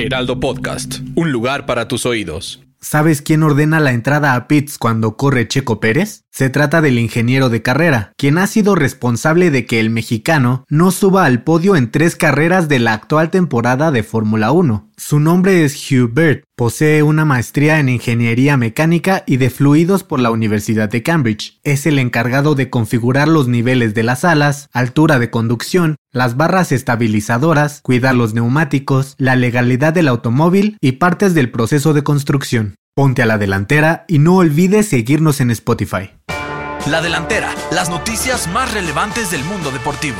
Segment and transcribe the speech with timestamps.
[0.00, 2.62] Heraldo Podcast, un lugar para tus oídos.
[2.80, 6.24] ¿Sabes quién ordena la entrada a pits cuando corre Checo Pérez?
[6.30, 10.90] Se trata del ingeniero de carrera, quien ha sido responsable de que el mexicano no
[10.90, 14.89] suba al podio en tres carreras de la actual temporada de Fórmula 1.
[15.02, 20.20] Su nombre es Hugh Bird, posee una maestría en ingeniería mecánica y de fluidos por
[20.20, 21.58] la Universidad de Cambridge.
[21.64, 26.70] Es el encargado de configurar los niveles de las alas, altura de conducción, las barras
[26.70, 32.74] estabilizadoras, cuidar los neumáticos, la legalidad del automóvil y partes del proceso de construcción.
[32.94, 36.10] Ponte a la delantera y no olvides seguirnos en Spotify.
[36.90, 40.18] La delantera, las noticias más relevantes del mundo deportivo.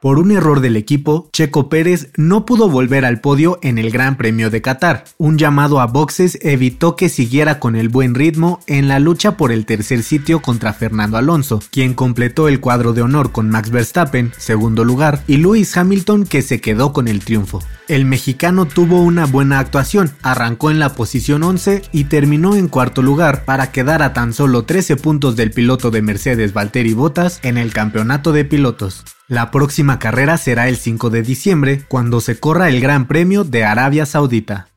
[0.00, 4.18] Por un error del equipo, Checo Pérez no pudo volver al podio en el Gran
[4.18, 5.04] Premio de Qatar.
[5.16, 9.52] Un llamado a boxes evitó que siguiera con el buen ritmo en la lucha por
[9.52, 14.32] el tercer sitio contra Fernando Alonso, quien completó el cuadro de honor con Max Verstappen,
[14.36, 17.62] segundo lugar, y Lewis Hamilton que se quedó con el triunfo.
[17.88, 23.00] El mexicano tuvo una buena actuación, arrancó en la posición 11 y terminó en cuarto
[23.00, 27.56] lugar para quedar a tan solo 13 puntos del piloto de Mercedes Valtteri Bottas en
[27.56, 29.04] el campeonato de pilotos.
[29.28, 33.64] La próxima carrera será el 5 de diciembre, cuando se corra el Gran Premio de
[33.64, 34.68] Arabia Saudita.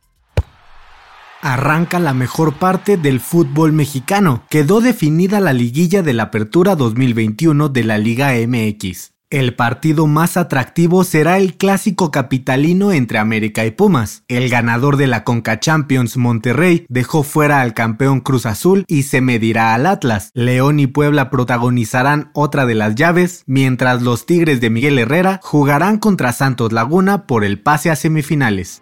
[1.41, 4.43] Arranca la mejor parte del fútbol mexicano.
[4.49, 9.18] Quedó definida la liguilla de la Apertura 2021 de la Liga MX.
[9.31, 14.23] El partido más atractivo será el clásico capitalino entre América y Pumas.
[14.27, 19.21] El ganador de la Conca Champions Monterrey dejó fuera al campeón Cruz Azul y se
[19.21, 20.31] medirá al Atlas.
[20.33, 25.99] León y Puebla protagonizarán otra de las llaves, mientras los Tigres de Miguel Herrera jugarán
[25.99, 28.81] contra Santos Laguna por el pase a semifinales.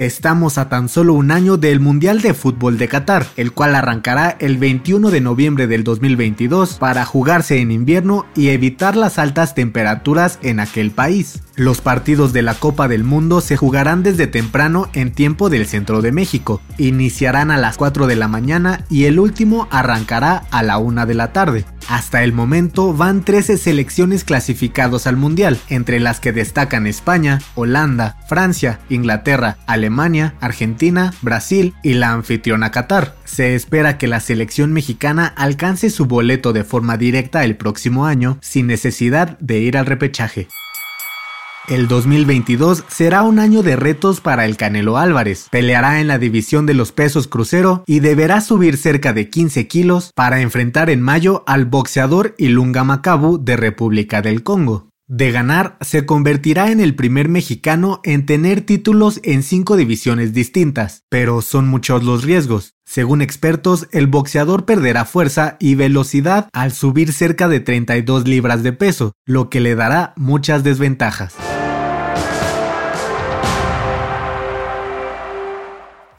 [0.00, 4.34] Estamos a tan solo un año del Mundial de Fútbol de Qatar, el cual arrancará
[4.40, 10.38] el 21 de noviembre del 2022 para jugarse en invierno y evitar las altas temperaturas
[10.40, 11.42] en aquel país.
[11.54, 16.00] Los partidos de la Copa del Mundo se jugarán desde temprano en tiempo del centro
[16.00, 16.62] de México.
[16.78, 21.14] Iniciarán a las 4 de la mañana y el último arrancará a la 1 de
[21.14, 21.66] la tarde.
[21.90, 28.16] Hasta el momento van 13 selecciones clasificados al Mundial, entre las que destacan España, Holanda,
[28.28, 29.89] Francia, Inglaterra, Alemania,
[30.40, 33.16] Argentina, Brasil y la anfitriona Qatar.
[33.24, 38.38] Se espera que la selección mexicana alcance su boleto de forma directa el próximo año
[38.40, 40.48] sin necesidad de ir al repechaje.
[41.68, 45.46] El 2022 será un año de retos para el Canelo Álvarez.
[45.50, 50.10] Peleará en la división de los pesos crucero y deberá subir cerca de 15 kilos
[50.14, 54.89] para enfrentar en mayo al boxeador Ilunga Macabu de República del Congo.
[55.12, 61.02] De ganar, se convertirá en el primer mexicano en tener títulos en cinco divisiones distintas,
[61.08, 62.76] pero son muchos los riesgos.
[62.86, 68.72] Según expertos, el boxeador perderá fuerza y velocidad al subir cerca de 32 libras de
[68.72, 71.34] peso, lo que le dará muchas desventajas.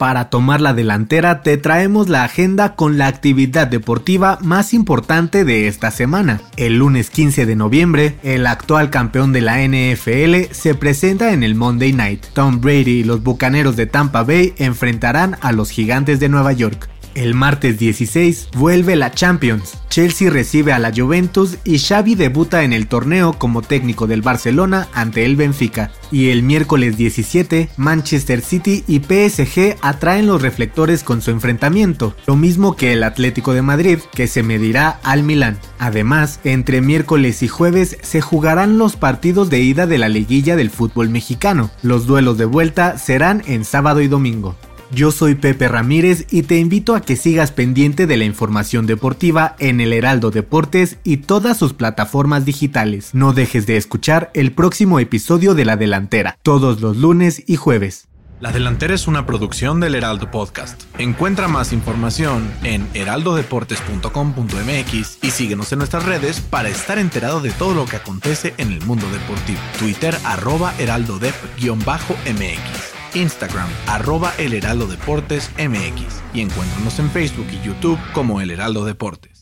[0.02, 5.68] Para tomar la delantera te traemos la agenda con la actividad deportiva más importante de
[5.68, 6.40] esta semana.
[6.56, 11.54] El lunes 15 de noviembre, el actual campeón de la NFL se presenta en el
[11.54, 12.26] Monday Night.
[12.32, 16.88] Tom Brady y los Bucaneros de Tampa Bay enfrentarán a los Gigantes de Nueva York.
[17.14, 19.74] El martes 16 vuelve la Champions.
[19.90, 24.88] Chelsea recibe a la Juventus y Xavi debuta en el torneo como técnico del Barcelona
[24.94, 25.90] ante el Benfica.
[26.10, 32.36] Y el miércoles 17, Manchester City y PSG atraen los reflectores con su enfrentamiento, lo
[32.36, 35.58] mismo que el Atlético de Madrid, que se medirá al Milán.
[35.78, 40.70] Además, entre miércoles y jueves se jugarán los partidos de ida de la liguilla del
[40.70, 41.70] fútbol mexicano.
[41.82, 44.56] Los duelos de vuelta serán en sábado y domingo.
[44.94, 49.56] Yo soy Pepe Ramírez y te invito a que sigas pendiente de la información deportiva
[49.58, 53.14] en el Heraldo Deportes y todas sus plataformas digitales.
[53.14, 58.08] No dejes de escuchar el próximo episodio de La Delantera, todos los lunes y jueves.
[58.38, 60.82] La Delantera es una producción del Heraldo Podcast.
[60.98, 67.72] Encuentra más información en heraldodeportes.com.mx y síguenos en nuestras redes para estar enterado de todo
[67.72, 69.60] lo que acontece en el mundo deportivo.
[69.78, 72.91] Twitter arroba heraldodep-mx.
[73.14, 78.84] Instagram, arroba El Heraldo Deportes MX y encuéntranos en Facebook y YouTube como El Heraldo
[78.84, 79.41] Deportes.